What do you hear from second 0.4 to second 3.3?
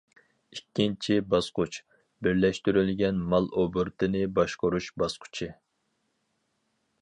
ئىككىنچى باسقۇچ: بىرلەشتۈرۈلگەن